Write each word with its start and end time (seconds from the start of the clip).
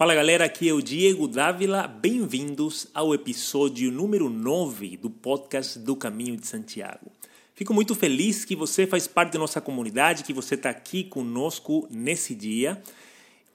Fala 0.00 0.14
galera, 0.14 0.46
aqui 0.46 0.66
é 0.66 0.72
o 0.72 0.80
Diego 0.80 1.28
Dávila, 1.28 1.86
bem-vindos 1.86 2.86
ao 2.94 3.14
episódio 3.14 3.92
número 3.92 4.30
9 4.30 4.96
do 4.96 5.10
podcast 5.10 5.78
do 5.78 5.94
Caminho 5.94 6.38
de 6.38 6.46
Santiago. 6.46 7.12
Fico 7.54 7.74
muito 7.74 7.94
feliz 7.94 8.42
que 8.42 8.56
você 8.56 8.86
faz 8.86 9.06
parte 9.06 9.34
da 9.34 9.38
nossa 9.38 9.60
comunidade, 9.60 10.24
que 10.24 10.32
você 10.32 10.54
está 10.54 10.70
aqui 10.70 11.04
conosco 11.04 11.86
nesse 11.90 12.34
dia. 12.34 12.82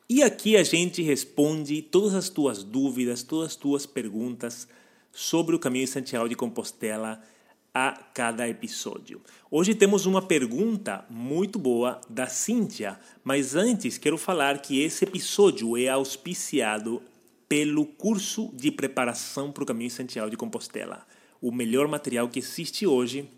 E 0.07 0.21
aqui 0.21 0.55
a 0.55 0.61
gente 0.61 1.01
responde 1.01 1.81
todas 1.81 2.13
as 2.13 2.29
tuas 2.29 2.63
dúvidas, 2.63 3.23
todas 3.23 3.47
as 3.47 3.55
tuas 3.55 3.87
perguntas 3.87 4.67
sobre 5.11 5.55
o 5.55 5.59
Caminho 5.59 5.85
de 5.85 5.91
Santiago 5.91 6.29
de 6.29 6.35
Compostela 6.35 7.23
a 7.75 7.91
cada 8.13 8.47
episódio. 8.47 9.21
Hoje 9.51 9.75
temos 9.75 10.05
uma 10.05 10.21
pergunta 10.21 11.03
muito 11.09 11.59
boa 11.59 11.99
da 12.09 12.25
Cíntia, 12.25 12.97
mas 13.21 13.53
antes 13.53 13.97
quero 13.97 14.17
falar 14.17 14.61
que 14.61 14.81
esse 14.81 15.03
episódio 15.03 15.75
é 15.75 15.89
auspiciado 15.89 17.01
pelo 17.49 17.85
curso 17.85 18.49
de 18.53 18.71
preparação 18.71 19.51
para 19.51 19.63
o 19.63 19.65
Caminho 19.65 19.91
Santiago 19.91 20.29
de 20.29 20.37
Compostela, 20.37 21.05
o 21.41 21.51
melhor 21.51 21.89
material 21.89 22.29
que 22.29 22.39
existe 22.39 22.87
hoje 22.87 23.29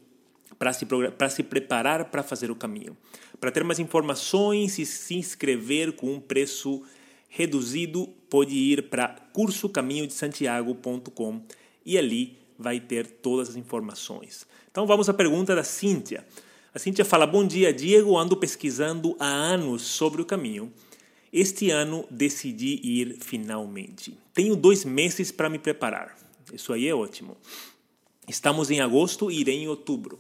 para 0.60 0.72
se, 0.72 0.86
se 1.32 1.42
preparar 1.42 2.06
para 2.06 2.22
fazer 2.22 2.52
o 2.52 2.56
caminho. 2.56 2.96
Para 3.40 3.50
ter 3.50 3.64
mais 3.64 3.80
informações 3.80 4.78
e 4.78 4.86
se 4.86 5.16
inscrever 5.16 5.94
com 5.94 6.14
um 6.14 6.20
preço 6.20 6.84
reduzido, 7.28 8.06
pode 8.30 8.54
ir 8.54 8.84
para 8.84 9.16
cursocaminhodesantiago.com 9.34 11.42
e 11.84 11.98
ali 11.98 12.46
vai 12.58 12.80
ter 12.80 13.08
todas 13.08 13.50
as 13.50 13.56
informações. 13.56 14.48
Então 14.72 14.86
vamos 14.86 15.10
à 15.10 15.14
pergunta 15.14 15.56
da 15.56 15.64
Cíntia. 15.64 16.26
A 16.74 16.80
Cíntia 16.80 17.04
fala: 17.04 17.26
Bom 17.26 17.46
dia, 17.46 17.74
Diego. 17.74 18.18
Ando 18.18 18.38
pesquisando 18.38 19.16
há 19.20 19.28
anos 19.28 19.82
sobre 19.82 20.22
o 20.22 20.26
caminho. 20.26 20.72
Este 21.32 21.70
ano 21.70 22.06
decidi 22.10 22.80
ir 22.84 23.18
finalmente. 23.20 24.18
Tenho 24.34 24.56
dois 24.56 24.86
meses 24.86 25.32
para 25.32 25.50
me 25.50 25.60
preparar. 25.60 26.18
Isso 26.54 26.72
aí 26.72 26.88
é 26.88 26.96
ótimo. 26.96 27.36
Estamos 28.28 28.72
em 28.72 28.80
agosto 28.80 29.32
e 29.32 29.42
irei 29.42 29.64
em 29.64 29.68
outubro. 29.68 30.20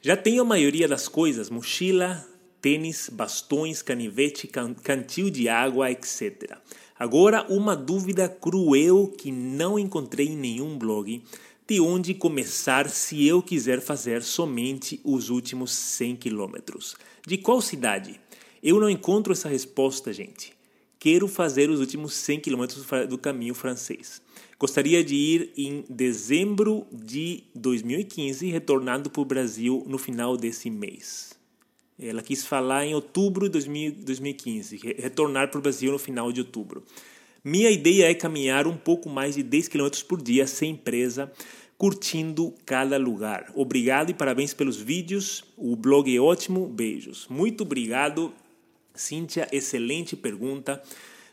Já 0.00 0.16
tenho 0.16 0.42
a 0.42 0.44
maioria 0.44 0.88
das 0.88 1.08
coisas: 1.08 1.50
mochila, 1.50 2.26
tênis, 2.60 3.08
bastões, 3.08 3.82
canivete, 3.82 4.48
cantil 4.82 5.30
de 5.30 5.48
água, 5.48 5.90
etc. 5.90 6.58
Agora, 6.98 7.46
uma 7.48 7.76
dúvida 7.76 8.28
cruel 8.28 9.08
que 9.08 9.30
não 9.30 9.78
encontrei 9.78 10.28
em 10.28 10.36
nenhum 10.36 10.78
blog 10.78 11.22
de 11.68 11.80
onde 11.80 12.14
começar 12.14 12.88
se 12.88 13.26
eu 13.26 13.42
quiser 13.42 13.80
fazer 13.80 14.22
somente 14.22 15.00
os 15.02 15.30
últimos 15.30 15.72
100 15.72 16.16
quilômetros. 16.16 16.94
De 17.26 17.36
qual 17.36 17.60
cidade? 17.60 18.20
Eu 18.62 18.78
não 18.78 18.88
encontro 18.88 19.32
essa 19.32 19.48
resposta, 19.48 20.12
gente. 20.12 20.52
Quero 20.98 21.26
fazer 21.26 21.68
os 21.68 21.80
últimos 21.80 22.14
100 22.14 22.40
quilômetros 22.40 22.86
do 23.08 23.18
caminho 23.18 23.54
francês. 23.54 24.22
Gostaria 24.58 25.02
de 25.04 25.14
ir 25.14 25.52
em 25.56 25.84
dezembro 25.90 26.86
de 26.92 27.44
2015, 27.54 28.48
retornando 28.48 29.10
para 29.10 29.20
o 29.20 29.24
Brasil 29.24 29.84
no 29.86 29.98
final 29.98 30.36
desse 30.36 30.70
mês. 30.70 31.36
Ela 31.98 32.22
quis 32.22 32.46
falar 32.46 32.86
em 32.86 32.94
outubro 32.94 33.48
de 33.48 33.90
2015, 33.90 34.76
retornar 34.98 35.50
para 35.50 35.58
o 35.58 35.62
Brasil 35.62 35.90
no 35.90 35.98
final 35.98 36.30
de 36.30 36.40
outubro. 36.40 36.84
Minha 37.48 37.70
ideia 37.70 38.10
é 38.10 38.14
caminhar 38.14 38.66
um 38.66 38.76
pouco 38.76 39.08
mais 39.08 39.36
de 39.36 39.42
10 39.44 39.68
km 39.68 39.88
por 40.08 40.20
dia 40.20 40.48
sem 40.48 40.74
presa, 40.74 41.30
curtindo 41.78 42.52
cada 42.66 42.98
lugar. 42.98 43.52
Obrigado 43.54 44.10
e 44.10 44.14
parabéns 44.14 44.52
pelos 44.52 44.76
vídeos. 44.76 45.44
O 45.56 45.76
blog 45.76 46.12
é 46.12 46.18
ótimo. 46.18 46.66
Beijos. 46.66 47.28
Muito 47.30 47.62
obrigado, 47.62 48.34
Cíntia. 48.92 49.46
Excelente 49.52 50.16
pergunta. 50.16 50.82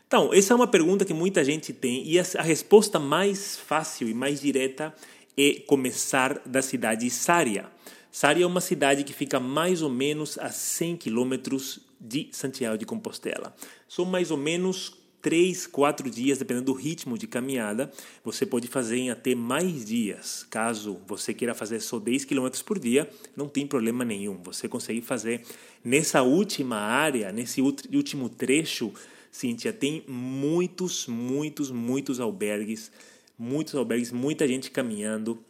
Então, 0.06 0.32
essa 0.32 0.52
é 0.52 0.54
uma 0.54 0.68
pergunta 0.68 1.04
que 1.04 1.12
muita 1.12 1.42
gente 1.42 1.72
tem 1.72 2.08
e 2.08 2.16
a 2.16 2.42
resposta 2.42 3.00
mais 3.00 3.56
fácil 3.56 4.08
e 4.08 4.14
mais 4.14 4.40
direta 4.40 4.94
é 5.36 5.54
começar 5.66 6.40
da 6.46 6.62
cidade 6.62 7.06
de 7.06 7.10
Sária. 7.10 7.66
Sária 8.12 8.44
é 8.44 8.46
uma 8.46 8.60
cidade 8.60 9.02
que 9.02 9.12
fica 9.12 9.40
mais 9.40 9.82
ou 9.82 9.90
menos 9.90 10.38
a 10.38 10.48
100 10.48 10.96
quilômetros 10.96 11.80
de 12.00 12.28
Santiago 12.30 12.78
de 12.78 12.86
Compostela. 12.86 13.52
São 13.88 14.04
mais 14.04 14.30
ou 14.30 14.36
menos 14.36 15.02
três, 15.24 15.66
quatro 15.66 16.10
dias, 16.10 16.36
dependendo 16.36 16.66
do 16.66 16.74
ritmo 16.74 17.16
de 17.16 17.26
caminhada, 17.26 17.90
você 18.22 18.44
pode 18.44 18.68
fazer 18.68 18.98
em 18.98 19.10
até 19.10 19.34
mais 19.34 19.86
dias. 19.86 20.46
Caso 20.50 21.00
você 21.06 21.32
queira 21.32 21.54
fazer 21.54 21.80
só 21.80 21.98
10 21.98 22.26
km 22.26 22.46
por 22.62 22.78
dia, 22.78 23.08
não 23.34 23.48
tem 23.48 23.66
problema 23.66 24.04
nenhum. 24.04 24.36
Você 24.42 24.68
consegue 24.68 25.00
fazer 25.00 25.42
nessa 25.82 26.20
última 26.20 26.76
área, 26.76 27.32
nesse 27.32 27.62
último 27.62 28.28
trecho, 28.28 28.92
Cíntia, 29.32 29.72
tem 29.72 30.04
muitos, 30.06 31.06
muitos, 31.08 31.70
muitos 31.70 32.20
albergues, 32.20 32.92
muitos 33.38 33.74
albergues, 33.74 34.12
muita 34.12 34.46
gente 34.46 34.70
caminhando. 34.70 35.42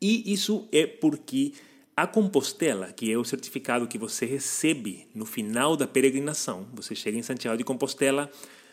E 0.00 0.30
isso 0.30 0.68
é 0.70 0.86
porque 0.86 1.54
a 1.96 2.06
Compostela, 2.06 2.92
que 2.92 3.10
é 3.10 3.16
o 3.16 3.24
certificado 3.24 3.88
que 3.88 3.96
você 3.96 4.26
recebe 4.26 5.08
no 5.14 5.24
final 5.24 5.78
da 5.78 5.86
peregrinação, 5.86 6.68
você 6.74 6.94
chega 6.94 7.18
em 7.18 7.22
Santiago 7.22 7.56
de 7.56 7.64
Compostela, 7.64 8.30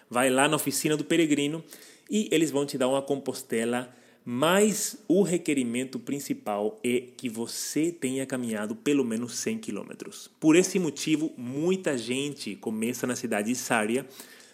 vai 0.09 0.29
lá 0.29 0.47
na 0.47 0.55
oficina 0.55 0.95
do 0.95 1.03
peregrino 1.03 1.63
e 2.09 2.27
eles 2.31 2.51
vão 2.51 2.66
te 2.66 2.77
dar 2.77 2.88
uma 2.88 3.01
compostela, 3.01 3.93
mas 4.23 4.97
o 5.07 5.21
requerimento 5.21 5.99
principal 5.99 6.79
é 6.83 7.03
que 7.16 7.29
você 7.29 7.91
tenha 7.91 8.25
caminhado 8.25 8.75
pelo 8.75 9.03
menos 9.03 9.35
100 9.35 9.59
quilômetros. 9.59 10.29
Por 10.39 10.55
esse 10.55 10.79
motivo, 10.79 11.31
muita 11.38 11.97
gente 11.97 12.55
começa 12.55 13.05
na 13.05 13.16
cidade 13.16 13.49
de 13.49 13.55
Sária 13.55 14.05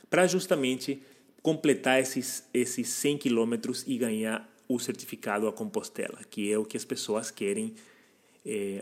para 0.10 0.28
justamente 0.28 1.02
completar 1.42 2.00
esses, 2.00 2.44
esses 2.54 2.90
100 2.90 3.18
quilômetros 3.18 3.84
e 3.88 3.98
ganhar 3.98 4.48
o 4.68 4.80
certificado 4.80 5.48
a 5.48 5.54
Compostela, 5.54 6.20
que 6.30 6.52
é 6.52 6.58
o 6.58 6.66
que 6.66 6.78
as 6.78 6.86
pessoas 6.86 7.32
querem 7.32 7.74
é, 8.46 8.82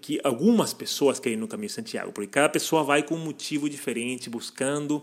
que 0.00 0.20
algumas 0.24 0.74
pessoas 0.74 1.20
querem 1.20 1.38
no 1.38 1.46
caminho 1.46 1.70
Santiago, 1.70 2.12
porque 2.12 2.28
cada 2.28 2.48
pessoa 2.48 2.82
vai 2.82 3.02
com 3.02 3.14
um 3.14 3.24
motivo 3.24 3.68
diferente, 3.70 4.28
buscando 4.28 5.02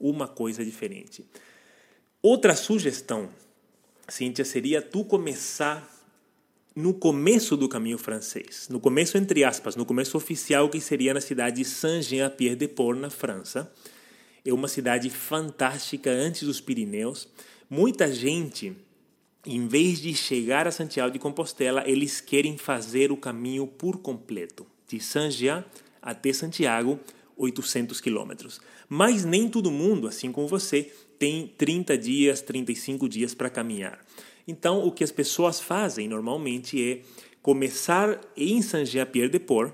uma 0.00 0.26
coisa 0.26 0.64
diferente. 0.64 1.24
Outra 2.22 2.56
sugestão, 2.56 3.28
Cíntia, 4.08 4.44
seria 4.44 4.82
tu 4.82 5.04
começar 5.04 5.88
no 6.74 6.94
começo 6.94 7.56
do 7.56 7.68
caminho 7.68 7.98
francês, 7.98 8.68
no 8.68 8.80
começo 8.80 9.18
entre 9.18 9.44
aspas, 9.44 9.76
no 9.76 9.84
começo 9.84 10.16
oficial 10.16 10.68
que 10.68 10.80
seria 10.80 11.12
na 11.12 11.20
cidade 11.20 11.56
de 11.56 11.64
Saint-Jean-Pied-de-Port, 11.64 12.98
na 12.98 13.10
França. 13.10 13.70
É 14.44 14.52
uma 14.52 14.68
cidade 14.68 15.10
fantástica 15.10 16.10
antes 16.10 16.44
dos 16.44 16.60
Pirineus. 16.60 17.28
Muita 17.68 18.12
gente, 18.12 18.76
em 19.44 19.66
vez 19.66 20.00
de 20.00 20.14
chegar 20.14 20.66
a 20.66 20.72
Santiago 20.72 21.12
de 21.12 21.18
Compostela, 21.18 21.84
eles 21.86 22.20
querem 22.20 22.56
fazer 22.56 23.12
o 23.12 23.16
caminho 23.16 23.66
por 23.66 23.98
completo, 23.98 24.66
de 24.88 25.00
Saint-Jean 25.00 25.64
até 26.00 26.32
Santiago, 26.32 26.98
800 27.40 28.00
quilômetros. 28.00 28.60
Mas 28.88 29.24
nem 29.24 29.48
todo 29.48 29.70
mundo, 29.70 30.06
assim 30.06 30.30
como 30.30 30.46
você, 30.46 30.92
tem 31.18 31.48
30 31.56 31.96
dias, 31.96 32.42
35 32.42 33.08
dias 33.08 33.34
para 33.34 33.50
caminhar. 33.50 33.98
Então, 34.46 34.86
o 34.86 34.92
que 34.92 35.02
as 35.02 35.10
pessoas 35.10 35.60
fazem 35.60 36.08
normalmente 36.08 36.82
é 36.82 37.00
começar 37.42 38.20
em 38.36 38.60
Saint-Jean-Pierre-de-Port, 38.60 39.72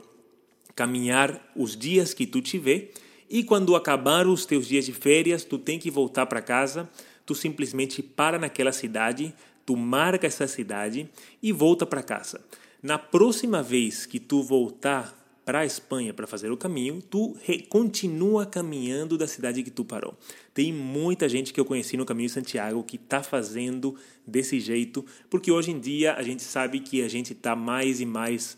caminhar 0.74 1.52
os 1.56 1.76
dias 1.76 2.14
que 2.14 2.26
tu 2.26 2.40
tiver, 2.40 2.92
e 3.28 3.42
quando 3.42 3.74
acabar 3.74 4.26
os 4.26 4.46
teus 4.46 4.68
dias 4.68 4.86
de 4.86 4.92
férias, 4.92 5.42
tu 5.42 5.58
tem 5.58 5.78
que 5.78 5.90
voltar 5.90 6.26
para 6.26 6.40
casa, 6.40 6.88
tu 7.24 7.34
simplesmente 7.34 8.02
para 8.02 8.38
naquela 8.38 8.70
cidade, 8.70 9.34
tu 9.64 9.76
marca 9.76 10.26
essa 10.26 10.46
cidade 10.46 11.08
e 11.42 11.50
volta 11.50 11.84
para 11.84 12.02
casa. 12.02 12.40
Na 12.80 12.98
próxima 12.98 13.62
vez 13.62 14.06
que 14.06 14.20
tu 14.20 14.42
voltar 14.42 15.25
para 15.46 15.60
a 15.60 15.64
Espanha 15.64 16.12
para 16.12 16.26
fazer 16.26 16.50
o 16.50 16.56
caminho, 16.56 17.00
tu 17.00 17.36
continua 17.68 18.44
caminhando 18.44 19.16
da 19.16 19.28
cidade 19.28 19.62
que 19.62 19.70
tu 19.70 19.84
parou. 19.84 20.18
Tem 20.52 20.72
muita 20.72 21.28
gente 21.28 21.52
que 21.52 21.60
eu 21.60 21.64
conheci 21.64 21.96
no 21.96 22.04
caminho 22.04 22.28
Santiago 22.28 22.82
que 22.82 22.96
está 22.96 23.22
fazendo 23.22 23.94
desse 24.26 24.58
jeito, 24.58 25.06
porque 25.30 25.52
hoje 25.52 25.70
em 25.70 25.78
dia 25.78 26.14
a 26.14 26.22
gente 26.22 26.42
sabe 26.42 26.80
que 26.80 27.00
a 27.00 27.08
gente 27.08 27.32
está 27.32 27.54
mais 27.54 28.00
e 28.00 28.04
mais 28.04 28.56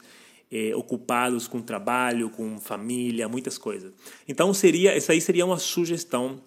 é, 0.50 0.74
ocupados 0.74 1.46
com 1.46 1.60
trabalho, 1.60 2.30
com 2.30 2.58
família, 2.58 3.28
muitas 3.28 3.58
coisas. 3.58 3.92
Então 4.26 4.54
seria 4.54 4.96
essa 4.96 5.12
aí 5.12 5.20
seria 5.20 5.44
uma 5.44 5.58
sugestão, 5.58 6.40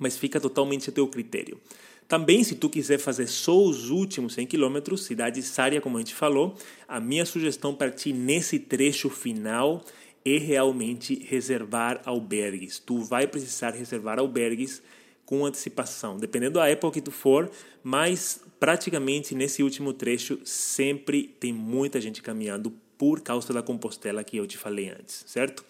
mas 0.00 0.16
fica 0.16 0.40
totalmente 0.40 0.88
a 0.88 0.92
teu 0.94 1.06
critério. 1.06 1.60
Também, 2.06 2.44
se 2.44 2.54
tu 2.54 2.68
quiser 2.68 2.98
fazer 2.98 3.26
só 3.26 3.56
os 3.56 3.90
últimos 3.90 4.34
100 4.34 4.46
km, 4.46 4.96
cidade 4.96 5.42
Sária, 5.42 5.80
como 5.80 5.96
a 5.96 6.00
gente 6.00 6.14
falou, 6.14 6.54
a 6.86 7.00
minha 7.00 7.24
sugestão 7.24 7.74
para 7.74 7.90
ti 7.90 8.12
nesse 8.12 8.58
trecho 8.58 9.08
final 9.08 9.82
é 10.24 10.38
realmente 10.38 11.22
reservar 11.28 12.00
albergues. 12.04 12.78
Tu 12.78 13.00
vai 13.00 13.26
precisar 13.26 13.70
reservar 13.70 14.18
albergues 14.18 14.82
com 15.24 15.44
antecipação, 15.44 16.18
dependendo 16.18 16.54
da 16.54 16.68
época 16.68 16.94
que 16.94 17.00
tu 17.00 17.10
for, 17.10 17.50
mas 17.82 18.42
praticamente 18.60 19.34
nesse 19.34 19.62
último 19.62 19.92
trecho 19.92 20.38
sempre 20.44 21.34
tem 21.40 21.52
muita 21.52 22.00
gente 22.00 22.22
caminhando 22.22 22.72
por 22.96 23.20
causa 23.20 23.52
da 23.52 23.62
Compostela 23.62 24.22
que 24.22 24.36
eu 24.36 24.46
te 24.46 24.56
falei 24.56 24.90
antes, 24.90 25.24
certo? 25.26 25.64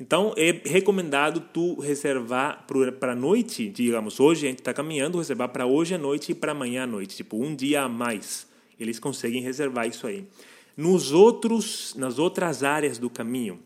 Então 0.00 0.32
é 0.34 0.62
recomendado 0.64 1.40
tu 1.52 1.78
reservar 1.78 2.64
para 2.98 3.14
noite, 3.14 3.68
digamos, 3.68 4.18
hoje 4.18 4.46
a 4.46 4.48
gente 4.48 4.60
está 4.60 4.72
caminhando, 4.72 5.18
reservar 5.18 5.50
para 5.50 5.66
hoje 5.66 5.94
à 5.94 5.98
noite 5.98 6.32
e 6.32 6.34
para 6.34 6.52
amanhã 6.52 6.84
à 6.84 6.86
noite, 6.86 7.16
tipo 7.16 7.36
um 7.36 7.54
dia 7.54 7.82
a 7.82 7.88
mais. 7.88 8.48
Eles 8.78 8.98
conseguem 8.98 9.42
reservar 9.42 9.86
isso 9.86 10.06
aí. 10.06 10.26
Nos 10.74 11.12
outros, 11.12 11.94
nas 11.98 12.18
outras 12.18 12.62
áreas 12.62 12.96
do 12.96 13.10
caminho, 13.10 13.60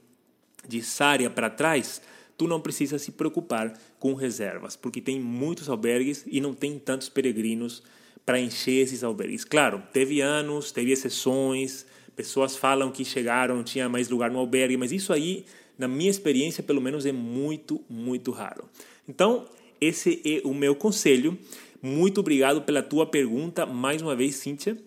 de 0.67 0.83
Sária 0.83 1.31
para 1.31 1.49
trás, 1.49 2.03
tu 2.37 2.49
não 2.49 2.61
precisa 2.61 2.99
se 2.99 3.13
preocupar 3.13 3.73
com 4.01 4.15
reservas, 4.15 4.75
porque 4.75 5.01
tem 5.01 5.21
muitos 5.21 5.69
albergues 5.69 6.25
e 6.27 6.41
não 6.41 6.53
tem 6.53 6.81
tantos 6.81 7.09
peregrinos 7.09 7.81
para 8.27 8.41
encher 8.41 8.83
esses 8.83 9.05
albergues. 9.05 9.45
Claro, 9.45 9.83
teve 9.93 10.21
anos, 10.21 10.73
teve 10.73 10.91
exceções, 10.91 11.87
pessoas 12.17 12.57
falam 12.57 12.91
que 12.91 13.05
chegaram, 13.05 13.63
tinha 13.63 13.89
mais 13.89 14.09
lugar 14.09 14.33
no 14.33 14.39
albergue, 14.41 14.77
mas 14.77 14.91
isso 14.91 15.13
aí, 15.13 15.45
na 15.79 15.89
minha 15.89 16.11
experiência, 16.11 16.63
pelo 16.63 16.81
menos 16.81 17.05
é 17.07 17.13
muito, 17.13 17.81
muito 17.89 18.31
raro. 18.31 18.69
Então, 19.09 19.47
esse 19.81 20.21
é 20.25 20.41
o 20.47 20.55
meu 20.55 20.75
conselho. 20.75 21.39
Muito 21.83 22.21
obrigado 22.21 22.63
pela 22.63 22.83
tua 22.83 23.07
pergunta, 23.07 23.67
mais 23.67 24.01
uma 24.01 24.17
vez, 24.17 24.37
Cíntia. 24.37 24.79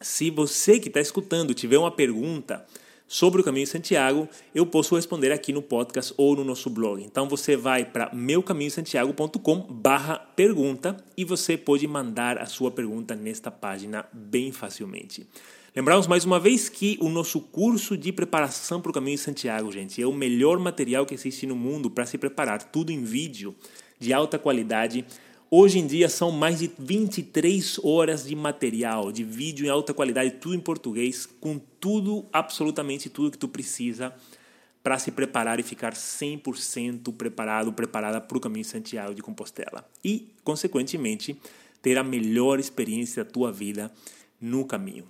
Se 0.00 0.30
você 0.30 0.80
que 0.80 0.88
está 0.88 1.00
escutando 1.00 1.54
tiver 1.54 1.78
uma 1.78 1.90
pergunta 1.90 2.66
sobre 3.06 3.42
o 3.42 3.44
Caminho 3.44 3.66
de 3.66 3.70
Santiago, 3.70 4.26
eu 4.54 4.64
posso 4.64 4.96
responder 4.96 5.30
aqui 5.30 5.52
no 5.52 5.60
podcast 5.60 6.14
ou 6.16 6.34
no 6.34 6.42
nosso 6.42 6.70
blog. 6.70 7.04
Então 7.04 7.28
você 7.28 7.54
vai 7.56 7.84
para 7.84 8.10
meucaminhosantiago.com/pergunta 8.12 10.96
e 11.14 11.24
você 11.24 11.58
pode 11.58 11.86
mandar 11.86 12.38
a 12.38 12.46
sua 12.46 12.70
pergunta 12.70 13.14
nesta 13.14 13.50
página 13.50 14.06
bem 14.12 14.50
facilmente. 14.50 15.26
Lembramos 15.74 16.06
mais 16.06 16.24
uma 16.24 16.38
vez 16.38 16.68
que 16.68 16.98
o 17.00 17.08
nosso 17.08 17.40
curso 17.40 17.96
de 17.96 18.12
preparação 18.12 18.80
para 18.80 18.90
o 18.90 18.92
Caminho 18.92 19.16
de 19.16 19.22
Santiago, 19.22 19.72
gente, 19.72 20.02
é 20.02 20.06
o 20.06 20.12
melhor 20.12 20.58
material 20.58 21.06
que 21.06 21.14
existe 21.14 21.46
no 21.46 21.56
mundo 21.56 21.90
para 21.90 22.04
se 22.04 22.18
preparar, 22.18 22.62
tudo 22.62 22.92
em 22.92 23.02
vídeo, 23.02 23.54
de 23.98 24.12
alta 24.12 24.38
qualidade 24.38 25.04
Hoje 25.54 25.78
em 25.78 25.86
dia 25.86 26.08
são 26.08 26.30
mais 26.30 26.60
de 26.60 26.72
23 26.78 27.78
horas 27.84 28.24
de 28.24 28.34
material, 28.34 29.12
de 29.12 29.22
vídeo 29.22 29.66
em 29.66 29.68
alta 29.68 29.92
qualidade, 29.92 30.30
tudo 30.40 30.54
em 30.54 30.58
português, 30.58 31.26
com 31.26 31.60
tudo, 31.78 32.24
absolutamente 32.32 33.10
tudo 33.10 33.30
que 33.30 33.36
tu 33.36 33.46
precisa 33.46 34.14
para 34.82 34.98
se 34.98 35.10
preparar 35.10 35.60
e 35.60 35.62
ficar 35.62 35.92
100% 35.92 37.14
preparado, 37.14 37.70
preparada 37.70 38.18
para 38.18 38.38
o 38.38 38.40
caminho 38.40 38.64
de 38.64 38.70
Santiago 38.70 39.14
de 39.14 39.20
Compostela. 39.20 39.86
E, 40.02 40.32
consequentemente, 40.42 41.38
ter 41.82 41.98
a 41.98 42.02
melhor 42.02 42.58
experiência 42.58 43.22
da 43.22 43.30
tua 43.30 43.52
vida 43.52 43.92
no 44.40 44.64
caminho. 44.64 45.04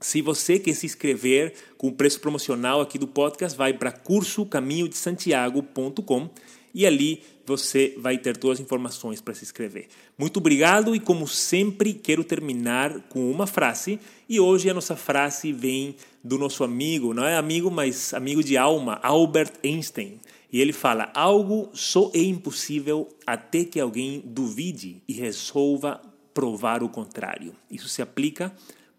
Se 0.00 0.20
você 0.20 0.58
quer 0.58 0.74
se 0.74 0.84
inscrever 0.84 1.54
com 1.78 1.86
o 1.88 1.92
preço 1.92 2.20
promocional 2.20 2.82
aqui 2.82 2.98
do 2.98 3.06
podcast, 3.06 3.56
vai 3.56 3.72
para 3.72 3.90
cursocaminhodesantiago.com 3.90 6.28
e 6.74 6.84
ali 6.84 7.22
você 7.46 7.94
vai 7.96 8.18
ter 8.18 8.36
todas 8.36 8.58
as 8.58 8.64
informações 8.64 9.22
para 9.22 9.32
se 9.32 9.44
inscrever. 9.44 9.86
Muito 10.18 10.36
obrigado 10.36 10.94
e 10.94 11.00
como 11.00 11.26
sempre 11.26 11.94
quero 11.94 12.22
terminar 12.22 13.00
com 13.08 13.30
uma 13.30 13.46
frase 13.46 13.98
e 14.28 14.38
hoje 14.38 14.68
a 14.68 14.74
nossa 14.74 14.96
frase 14.96 15.50
vem 15.50 15.96
do 16.22 16.36
nosso 16.36 16.62
amigo, 16.62 17.14
não 17.14 17.24
é 17.24 17.34
amigo, 17.34 17.70
mas 17.70 18.12
amigo 18.12 18.44
de 18.44 18.58
alma, 18.58 19.00
Albert 19.02 19.52
Einstein. 19.64 20.20
E 20.52 20.60
ele 20.60 20.74
fala: 20.74 21.10
algo 21.14 21.70
só 21.72 22.10
é 22.14 22.20
impossível 22.20 23.08
até 23.26 23.64
que 23.64 23.80
alguém 23.80 24.22
duvide 24.26 25.02
e 25.08 25.14
resolva 25.14 26.02
provar 26.34 26.82
o 26.82 26.88
contrário. 26.90 27.54
Isso 27.70 27.88
se 27.88 28.02
aplica 28.02 28.54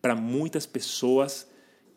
para 0.07 0.15
muitas 0.15 0.65
pessoas 0.65 1.45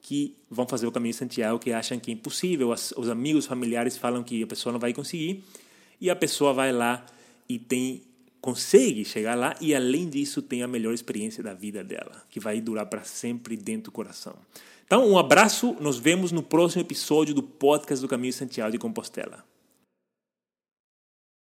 que 0.02 0.36
vão 0.50 0.66
fazer 0.66 0.84
o 0.84 0.90
caminho 0.90 1.12
de 1.12 1.18
Santiago 1.18 1.60
que 1.60 1.70
acham 1.70 1.96
que 1.96 2.10
é 2.10 2.14
impossível. 2.14 2.70
Os 2.70 3.08
amigos, 3.08 3.46
familiares 3.46 3.96
falam 3.96 4.24
que 4.24 4.42
a 4.42 4.46
pessoa 4.48 4.72
não 4.72 4.80
vai 4.80 4.92
conseguir 4.92 5.44
e 6.00 6.10
a 6.10 6.16
pessoa 6.16 6.52
vai 6.52 6.72
lá 6.72 7.06
e 7.48 7.56
tem 7.56 8.02
consegue 8.40 9.04
chegar 9.04 9.36
lá 9.36 9.54
e 9.60 9.76
além 9.76 10.08
disso 10.08 10.42
tem 10.42 10.64
a 10.64 10.66
melhor 10.66 10.92
experiência 10.92 11.40
da 11.40 11.54
vida 11.54 11.84
dela, 11.84 12.24
que 12.28 12.40
vai 12.40 12.60
durar 12.60 12.86
para 12.86 13.04
sempre 13.04 13.56
dentro 13.56 13.84
do 13.84 13.92
coração. 13.92 14.34
Então, 14.84 15.08
um 15.08 15.16
abraço, 15.16 15.76
nos 15.78 15.96
vemos 15.96 16.32
no 16.32 16.42
próximo 16.42 16.82
episódio 16.82 17.32
do 17.32 17.44
podcast 17.44 18.02
do 18.02 18.08
Caminho 18.08 18.32
Santiago 18.32 18.72
de 18.72 18.78
Compostela. 18.78 19.44